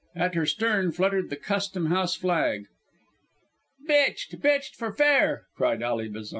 [0.15, 2.65] At her stern fluttered the custom house flag.
[3.87, 6.29] "Bitched bitched for fair!" cried Ally Bazan.